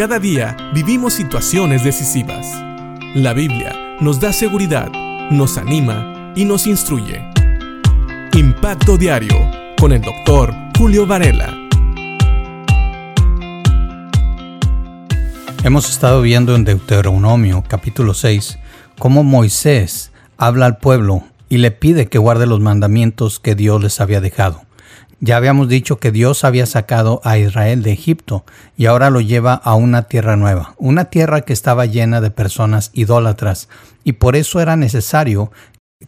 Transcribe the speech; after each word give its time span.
Cada 0.00 0.18
día 0.18 0.56
vivimos 0.72 1.12
situaciones 1.12 1.84
decisivas. 1.84 2.46
La 3.14 3.34
Biblia 3.34 3.98
nos 4.00 4.18
da 4.18 4.32
seguridad, 4.32 4.90
nos 5.30 5.58
anima 5.58 6.32
y 6.34 6.46
nos 6.46 6.66
instruye. 6.66 7.22
Impacto 8.32 8.96
Diario 8.96 9.36
con 9.78 9.92
el 9.92 10.00
doctor 10.00 10.54
Julio 10.78 11.06
Varela. 11.06 11.54
Hemos 15.64 15.90
estado 15.90 16.22
viendo 16.22 16.54
en 16.54 16.64
Deuteronomio 16.64 17.62
capítulo 17.68 18.14
6 18.14 18.58
cómo 18.98 19.22
Moisés 19.22 20.12
habla 20.38 20.64
al 20.64 20.78
pueblo 20.78 21.24
y 21.50 21.58
le 21.58 21.72
pide 21.72 22.06
que 22.06 22.16
guarde 22.16 22.46
los 22.46 22.60
mandamientos 22.60 23.38
que 23.38 23.54
Dios 23.54 23.82
les 23.82 24.00
había 24.00 24.22
dejado. 24.22 24.62
Ya 25.22 25.36
habíamos 25.36 25.68
dicho 25.68 25.98
que 25.98 26.12
Dios 26.12 26.44
había 26.44 26.64
sacado 26.64 27.20
a 27.24 27.36
Israel 27.36 27.82
de 27.82 27.92
Egipto 27.92 28.44
y 28.74 28.86
ahora 28.86 29.10
lo 29.10 29.20
lleva 29.20 29.52
a 29.52 29.74
una 29.74 30.04
tierra 30.04 30.36
nueva, 30.36 30.74
una 30.78 31.06
tierra 31.06 31.42
que 31.42 31.52
estaba 31.52 31.84
llena 31.84 32.22
de 32.22 32.30
personas 32.30 32.90
idólatras. 32.94 33.68
Y 34.02 34.12
por 34.14 34.34
eso 34.34 34.60
era 34.60 34.76
necesario 34.76 35.52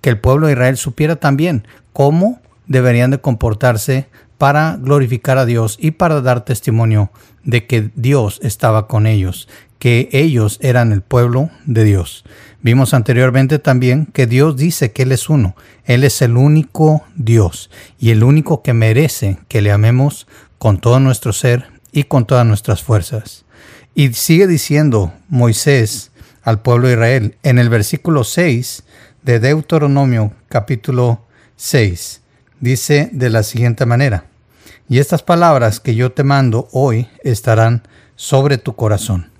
que 0.00 0.08
el 0.08 0.18
pueblo 0.18 0.46
de 0.46 0.54
Israel 0.54 0.78
supiera 0.78 1.16
también 1.16 1.66
cómo 1.92 2.40
deberían 2.66 3.10
de 3.10 3.20
comportarse 3.20 4.08
para 4.38 4.78
glorificar 4.80 5.36
a 5.36 5.44
Dios 5.44 5.76
y 5.78 5.90
para 5.90 6.22
dar 6.22 6.46
testimonio 6.46 7.10
de 7.44 7.66
que 7.66 7.90
Dios 7.94 8.40
estaba 8.42 8.86
con 8.86 9.06
ellos, 9.06 9.46
que 9.82 10.08
ellos 10.12 10.58
eran 10.62 10.92
el 10.92 11.02
pueblo 11.02 11.50
de 11.66 11.82
Dios. 11.82 12.24
Vimos 12.60 12.94
anteriormente 12.94 13.58
también 13.58 14.06
que 14.06 14.28
Dios 14.28 14.56
dice 14.56 14.92
que 14.92 15.02
Él 15.02 15.10
es 15.10 15.28
uno, 15.28 15.56
Él 15.86 16.04
es 16.04 16.22
el 16.22 16.36
único 16.36 17.02
Dios 17.16 17.68
y 17.98 18.10
el 18.10 18.22
único 18.22 18.62
que 18.62 18.74
merece 18.74 19.38
que 19.48 19.60
le 19.60 19.72
amemos 19.72 20.28
con 20.58 20.80
todo 20.80 21.00
nuestro 21.00 21.32
ser 21.32 21.66
y 21.90 22.04
con 22.04 22.26
todas 22.26 22.46
nuestras 22.46 22.80
fuerzas. 22.80 23.44
Y 23.92 24.12
sigue 24.12 24.46
diciendo 24.46 25.14
Moisés 25.28 26.12
al 26.44 26.62
pueblo 26.62 26.86
de 26.86 26.94
Israel 26.94 27.36
en 27.42 27.58
el 27.58 27.68
versículo 27.68 28.22
6 28.22 28.84
de 29.22 29.40
Deuteronomio 29.40 30.32
capítulo 30.48 31.26
6. 31.56 32.20
Dice 32.60 33.10
de 33.12 33.30
la 33.30 33.42
siguiente 33.42 33.84
manera, 33.84 34.26
y 34.88 35.00
estas 35.00 35.24
palabras 35.24 35.80
que 35.80 35.96
yo 35.96 36.12
te 36.12 36.22
mando 36.22 36.68
hoy 36.70 37.08
estarán 37.24 37.82
sobre 38.14 38.58
tu 38.58 38.76
corazón 38.76 39.31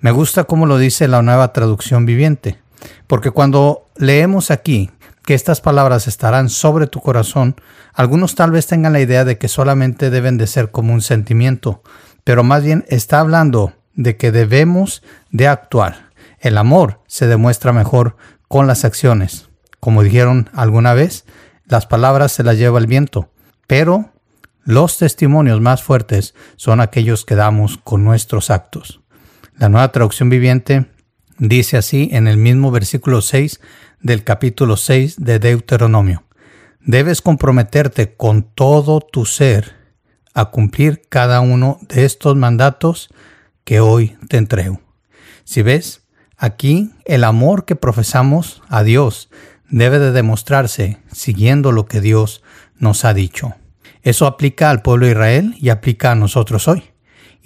me 0.00 0.12
gusta 0.12 0.44
cómo 0.44 0.66
lo 0.66 0.78
dice 0.78 1.08
la 1.08 1.22
nueva 1.22 1.52
traducción 1.52 2.06
viviente, 2.06 2.58
porque 3.06 3.32
cuando 3.32 3.86
leemos 3.96 4.50
aquí 4.50 4.90
que 5.24 5.34
estas 5.34 5.60
palabras 5.60 6.06
estarán 6.06 6.48
sobre 6.48 6.86
tu 6.86 7.00
corazón, 7.00 7.56
algunos 7.94 8.34
tal 8.34 8.52
vez 8.52 8.66
tengan 8.66 8.92
la 8.92 9.00
idea 9.00 9.24
de 9.24 9.38
que 9.38 9.48
solamente 9.48 10.10
deben 10.10 10.38
de 10.38 10.46
ser 10.46 10.70
como 10.70 10.94
un 10.94 11.00
sentimiento, 11.00 11.82
pero 12.22 12.44
más 12.44 12.62
bien 12.62 12.84
está 12.88 13.18
hablando 13.18 13.72
de 13.94 14.16
que 14.16 14.30
debemos 14.30 15.02
de 15.30 15.48
actuar. 15.48 16.10
El 16.38 16.56
amor 16.58 17.00
se 17.08 17.26
demuestra 17.26 17.72
mejor 17.72 18.16
con 18.46 18.68
las 18.68 18.84
acciones. 18.84 19.48
Como 19.80 20.04
dijeron 20.04 20.48
alguna 20.54 20.94
vez, 20.94 21.24
las 21.66 21.86
palabras 21.86 22.30
se 22.30 22.44
las 22.44 22.56
lleva 22.56 22.78
el 22.78 22.86
viento, 22.86 23.30
pero 23.66 24.10
los 24.62 24.96
testimonios 24.98 25.60
más 25.60 25.82
fuertes 25.82 26.34
son 26.56 26.80
aquellos 26.80 27.24
que 27.24 27.34
damos 27.34 27.78
con 27.82 28.04
nuestros 28.04 28.50
actos. 28.50 29.00
La 29.58 29.68
nueva 29.68 29.90
traducción 29.90 30.30
viviente 30.30 30.86
dice 31.36 31.76
así 31.76 32.10
en 32.12 32.28
el 32.28 32.36
mismo 32.36 32.70
versículo 32.70 33.20
6 33.20 33.60
del 34.00 34.22
capítulo 34.22 34.76
6 34.76 35.16
de 35.18 35.40
Deuteronomio. 35.40 36.22
Debes 36.80 37.22
comprometerte 37.22 38.14
con 38.14 38.44
todo 38.44 39.00
tu 39.00 39.26
ser 39.26 39.74
a 40.32 40.50
cumplir 40.50 41.02
cada 41.08 41.40
uno 41.40 41.80
de 41.88 42.04
estos 42.04 42.36
mandatos 42.36 43.08
que 43.64 43.80
hoy 43.80 44.16
te 44.28 44.36
entrego. 44.36 44.80
Si 45.42 45.62
ves, 45.62 46.06
aquí 46.36 46.92
el 47.04 47.24
amor 47.24 47.64
que 47.64 47.74
profesamos 47.74 48.62
a 48.68 48.84
Dios 48.84 49.28
debe 49.68 49.98
de 49.98 50.12
demostrarse 50.12 50.98
siguiendo 51.10 51.72
lo 51.72 51.86
que 51.86 52.00
Dios 52.00 52.44
nos 52.76 53.04
ha 53.04 53.12
dicho. 53.12 53.56
Eso 54.02 54.26
aplica 54.26 54.70
al 54.70 54.82
pueblo 54.82 55.06
de 55.06 55.12
Israel 55.12 55.56
y 55.58 55.70
aplica 55.70 56.12
a 56.12 56.14
nosotros 56.14 56.68
hoy. 56.68 56.92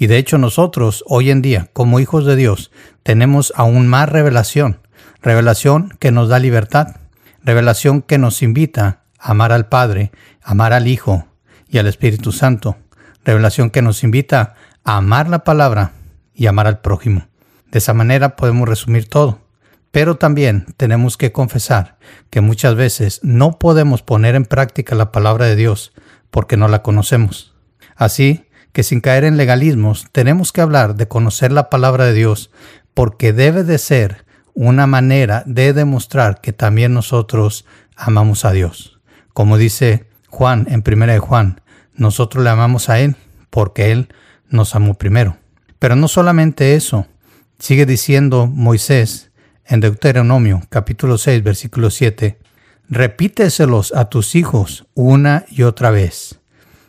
Y 0.02 0.08
de 0.08 0.18
hecho 0.18 0.36
nosotros 0.36 1.04
hoy 1.06 1.30
en 1.30 1.42
día, 1.42 1.68
como 1.72 2.00
hijos 2.00 2.26
de 2.26 2.34
Dios, 2.34 2.72
tenemos 3.04 3.52
aún 3.54 3.86
más 3.86 4.08
revelación, 4.08 4.80
revelación 5.22 5.96
que 6.00 6.10
nos 6.10 6.28
da 6.28 6.40
libertad, 6.40 6.96
revelación 7.44 8.02
que 8.02 8.18
nos 8.18 8.42
invita 8.42 9.04
a 9.16 9.30
amar 9.30 9.52
al 9.52 9.68
Padre, 9.68 10.10
amar 10.42 10.72
al 10.72 10.88
Hijo 10.88 11.28
y 11.68 11.78
al 11.78 11.86
Espíritu 11.86 12.32
Santo, 12.32 12.78
revelación 13.24 13.70
que 13.70 13.80
nos 13.80 14.02
invita 14.02 14.56
a 14.82 14.96
amar 14.96 15.28
la 15.28 15.44
palabra 15.44 15.92
y 16.34 16.46
amar 16.46 16.66
al 16.66 16.80
prójimo. 16.80 17.28
De 17.70 17.78
esa 17.78 17.94
manera 17.94 18.34
podemos 18.34 18.68
resumir 18.68 19.08
todo. 19.08 19.38
Pero 19.92 20.16
también 20.16 20.66
tenemos 20.76 21.16
que 21.16 21.30
confesar 21.30 21.96
que 22.28 22.40
muchas 22.40 22.74
veces 22.74 23.20
no 23.22 23.60
podemos 23.60 24.02
poner 24.02 24.34
en 24.34 24.46
práctica 24.46 24.96
la 24.96 25.12
palabra 25.12 25.46
de 25.46 25.54
Dios 25.54 25.92
porque 26.32 26.56
no 26.56 26.66
la 26.66 26.82
conocemos. 26.82 27.54
Así 27.94 28.46
que 28.72 28.82
sin 28.82 29.00
caer 29.00 29.24
en 29.24 29.36
legalismos 29.36 30.06
tenemos 30.12 30.52
que 30.52 30.60
hablar 30.60 30.94
de 30.94 31.08
conocer 31.08 31.52
la 31.52 31.70
palabra 31.70 32.06
de 32.06 32.14
Dios 32.14 32.50
porque 32.94 33.32
debe 33.32 33.64
de 33.64 33.78
ser 33.78 34.24
una 34.54 34.86
manera 34.86 35.42
de 35.46 35.72
demostrar 35.72 36.40
que 36.40 36.52
también 36.52 36.92
nosotros 36.92 37.64
amamos 37.96 38.44
a 38.44 38.52
Dios. 38.52 38.98
Como 39.32 39.56
dice 39.56 40.06
Juan 40.28 40.66
en 40.68 40.82
primera 40.82 41.12
de 41.12 41.18
Juan, 41.18 41.60
nosotros 41.94 42.44
le 42.44 42.50
amamos 42.50 42.88
a 42.88 43.00
Él 43.00 43.16
porque 43.50 43.92
Él 43.92 44.08
nos 44.48 44.74
amó 44.74 44.94
primero. 44.94 45.36
Pero 45.78 45.96
no 45.96 46.08
solamente 46.08 46.74
eso, 46.74 47.06
sigue 47.58 47.86
diciendo 47.86 48.46
Moisés 48.46 49.30
en 49.66 49.80
Deuteronomio 49.80 50.62
capítulo 50.68 51.18
6 51.18 51.42
versículo 51.42 51.90
7, 51.90 52.38
repíteselos 52.88 53.94
a 53.94 54.06
tus 54.06 54.34
hijos 54.34 54.86
una 54.94 55.44
y 55.50 55.62
otra 55.62 55.90
vez. 55.90 56.40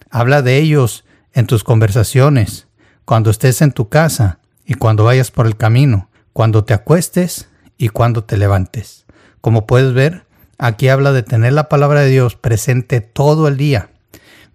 Habla 0.10 0.42
de 0.42 0.58
ellos 0.58 1.06
en 1.34 1.48
tus 1.48 1.64
conversaciones, 1.64 2.68
cuando 3.06 3.32
estés 3.32 3.62
en 3.62 3.72
tu 3.72 3.90
casa 3.90 4.40
y 4.66 4.76
cuando 4.76 5.04
vayas 5.04 5.32
por 5.32 5.48
el 5.48 5.58
camino, 5.58 6.10
cuando 6.32 6.64
te 6.64 6.74
acuestes 6.74 7.50
y 7.78 7.90
cuando 7.90 8.24
te 8.24 8.38
levantes. 8.38 9.06
Como 9.42 9.66
puedes 9.66 9.94
ver, 9.94 10.26
aquí 10.58 10.88
habla 10.90 11.12
de 11.12 11.24
tener 11.24 11.54
la 11.54 11.70
palabra 11.70 12.02
de 12.02 12.10
Dios 12.10 12.36
presente 12.36 13.02
todo 13.02 13.48
el 13.48 13.58
día. 13.58 13.90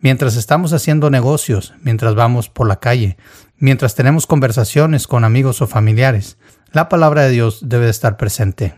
Mientras 0.00 0.36
estamos 0.36 0.72
haciendo 0.72 1.10
negocios, 1.10 1.74
mientras 1.82 2.14
vamos 2.14 2.48
por 2.48 2.68
la 2.68 2.78
calle, 2.78 3.16
mientras 3.58 3.96
tenemos 3.96 4.26
conversaciones 4.26 5.06
con 5.08 5.24
amigos 5.24 5.60
o 5.60 5.66
familiares, 5.66 6.38
la 6.72 6.88
palabra 6.88 7.22
de 7.24 7.30
Dios 7.30 7.60
debe 7.68 7.88
estar 7.88 8.16
presente. 8.16 8.76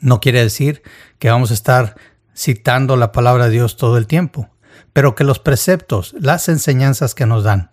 No 0.00 0.20
quiere 0.20 0.42
decir 0.42 0.82
que 1.18 1.30
vamos 1.30 1.50
a 1.52 1.54
estar 1.54 1.96
citando 2.36 2.96
la 2.96 3.12
palabra 3.12 3.46
de 3.46 3.52
Dios 3.52 3.76
todo 3.76 3.96
el 3.96 4.06
tiempo 4.06 4.50
pero 4.92 5.14
que 5.14 5.24
los 5.24 5.38
preceptos, 5.38 6.14
las 6.18 6.48
enseñanzas 6.48 7.14
que 7.14 7.26
nos 7.26 7.44
dan, 7.44 7.70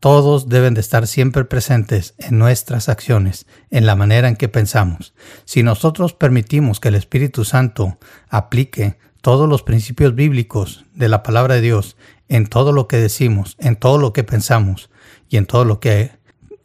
todos 0.00 0.48
deben 0.48 0.74
de 0.74 0.80
estar 0.80 1.06
siempre 1.06 1.44
presentes 1.44 2.14
en 2.18 2.38
nuestras 2.38 2.88
acciones, 2.88 3.46
en 3.70 3.84
la 3.84 3.96
manera 3.96 4.28
en 4.28 4.36
que 4.36 4.48
pensamos. 4.48 5.12
Si 5.44 5.62
nosotros 5.62 6.14
permitimos 6.14 6.78
que 6.78 6.88
el 6.88 6.94
Espíritu 6.94 7.44
Santo 7.44 7.98
aplique 8.28 8.98
todos 9.20 9.48
los 9.48 9.62
principios 9.62 10.14
bíblicos 10.14 10.86
de 10.94 11.08
la 11.08 11.22
palabra 11.24 11.56
de 11.56 11.62
Dios 11.62 11.96
en 12.28 12.46
todo 12.46 12.72
lo 12.72 12.86
que 12.86 12.98
decimos, 12.98 13.56
en 13.58 13.74
todo 13.74 13.98
lo 13.98 14.12
que 14.12 14.22
pensamos 14.22 14.90
y 15.28 15.36
en 15.36 15.46
todo 15.46 15.64
lo 15.64 15.80
que 15.80 16.12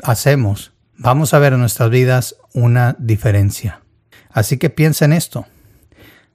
hacemos, 0.03 0.73
vamos 0.97 1.33
a 1.33 1.39
ver 1.39 1.53
en 1.53 1.59
nuestras 1.59 1.89
vidas 1.89 2.35
una 2.53 2.95
diferencia. 2.99 3.81
Así 4.29 4.57
que 4.57 4.69
piensa 4.69 5.05
en 5.05 5.13
esto. 5.13 5.47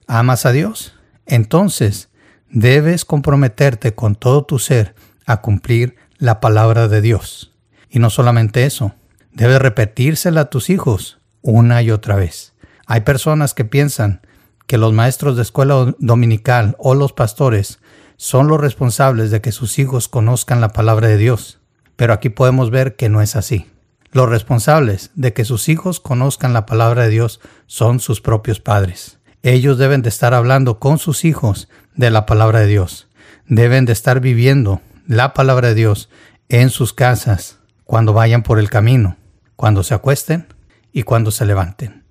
¿Amas 0.07 0.45
a 0.45 0.51
Dios? 0.51 0.95
Entonces 1.25 2.09
debes 2.49 3.05
comprometerte 3.05 3.93
con 3.95 4.15
todo 4.15 4.43
tu 4.43 4.59
ser 4.59 4.95
a 5.25 5.41
cumplir 5.41 5.95
la 6.17 6.39
palabra 6.39 6.87
de 6.87 7.01
Dios. 7.01 7.53
Y 7.89 7.99
no 7.99 8.09
solamente 8.09 8.65
eso, 8.65 8.93
debes 9.33 9.61
repetírsela 9.61 10.41
a 10.41 10.49
tus 10.49 10.69
hijos 10.69 11.19
una 11.41 11.81
y 11.81 11.91
otra 11.91 12.15
vez. 12.15 12.53
Hay 12.85 13.01
personas 13.01 13.53
que 13.53 13.65
piensan 13.65 14.21
que 14.67 14.77
los 14.77 14.93
maestros 14.93 15.35
de 15.35 15.41
escuela 15.41 15.95
dominical 15.99 16.75
o 16.79 16.95
los 16.95 17.13
pastores 17.13 17.79
son 18.17 18.47
los 18.47 18.59
responsables 18.59 19.31
de 19.31 19.41
que 19.41 19.51
sus 19.51 19.79
hijos 19.79 20.07
conozcan 20.07 20.61
la 20.61 20.69
palabra 20.69 21.07
de 21.07 21.17
Dios. 21.17 21.59
Pero 21.95 22.13
aquí 22.13 22.29
podemos 22.29 22.69
ver 22.69 22.95
que 22.95 23.09
no 23.09 23.21
es 23.21 23.35
así. 23.35 23.67
Los 24.11 24.27
responsables 24.27 25.11
de 25.15 25.33
que 25.33 25.45
sus 25.45 25.69
hijos 25.69 25.99
conozcan 25.99 26.53
la 26.53 26.65
palabra 26.65 27.03
de 27.03 27.09
Dios 27.09 27.39
son 27.67 27.99
sus 27.99 28.21
propios 28.21 28.59
padres. 28.59 29.18
Ellos 29.41 29.77
deben 29.77 30.01
de 30.01 30.09
estar 30.09 30.33
hablando 30.33 30.79
con 30.79 30.97
sus 30.97 31.23
hijos 31.23 31.69
de 31.95 32.09
la 32.09 32.25
palabra 32.25 32.59
de 32.59 32.67
Dios. 32.67 33.07
Deben 33.47 33.85
de 33.85 33.93
estar 33.93 34.19
viviendo 34.19 34.81
la 35.07 35.33
palabra 35.33 35.69
de 35.69 35.75
Dios 35.75 36.09
en 36.49 36.69
sus 36.69 36.93
casas, 36.93 37.59
cuando 37.85 38.13
vayan 38.13 38.43
por 38.43 38.59
el 38.59 38.69
camino, 38.69 39.17
cuando 39.55 39.83
se 39.83 39.93
acuesten 39.93 40.47
y 40.91 41.03
cuando 41.03 41.31
se 41.31 41.45
levanten. 41.45 42.03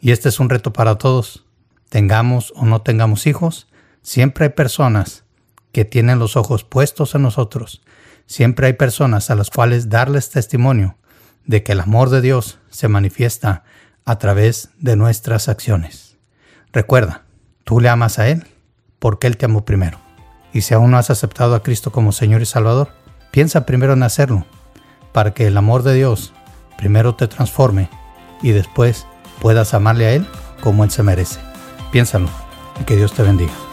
Y 0.00 0.12
este 0.12 0.28
es 0.28 0.38
un 0.40 0.50
reto 0.50 0.72
para 0.72 0.96
todos. 0.96 1.44
Tengamos 1.88 2.52
o 2.56 2.64
no 2.64 2.82
tengamos 2.82 3.26
hijos, 3.26 3.68
siempre 4.00 4.46
hay 4.46 4.50
personas 4.50 5.24
que 5.72 5.84
tienen 5.84 6.18
los 6.18 6.36
ojos 6.36 6.64
puestos 6.64 7.14
en 7.14 7.22
nosotros. 7.22 7.82
Siempre 8.26 8.68
hay 8.68 8.72
personas 8.74 9.30
a 9.30 9.34
las 9.34 9.50
cuales 9.50 9.88
darles 9.88 10.30
testimonio 10.30 10.96
de 11.44 11.62
que 11.62 11.72
el 11.72 11.80
amor 11.80 12.08
de 12.08 12.20
Dios 12.20 12.58
se 12.70 12.88
manifiesta 12.88 13.64
a 14.04 14.18
través 14.18 14.70
de 14.78 14.96
nuestras 14.96 15.48
acciones. 15.48 16.11
Recuerda, 16.72 17.22
tú 17.64 17.80
le 17.80 17.88
amas 17.88 18.18
a 18.18 18.28
Él 18.28 18.46
porque 18.98 19.26
Él 19.26 19.36
te 19.36 19.44
amó 19.44 19.64
primero. 19.64 19.98
Y 20.52 20.62
si 20.62 20.74
aún 20.74 20.90
no 20.90 20.98
has 20.98 21.10
aceptado 21.10 21.54
a 21.54 21.62
Cristo 21.62 21.92
como 21.92 22.12
Señor 22.12 22.42
y 22.42 22.46
Salvador, 22.46 22.88
piensa 23.30 23.66
primero 23.66 23.92
en 23.92 24.02
hacerlo, 24.02 24.46
para 25.12 25.34
que 25.34 25.46
el 25.46 25.56
amor 25.56 25.82
de 25.82 25.94
Dios 25.94 26.32
primero 26.76 27.14
te 27.14 27.28
transforme 27.28 27.88
y 28.42 28.50
después 28.52 29.06
puedas 29.40 29.74
amarle 29.74 30.06
a 30.06 30.12
Él 30.12 30.26
como 30.62 30.84
Él 30.84 30.90
se 30.90 31.02
merece. 31.02 31.40
Piénsalo 31.90 32.28
y 32.80 32.84
que 32.84 32.96
Dios 32.96 33.12
te 33.12 33.22
bendiga. 33.22 33.71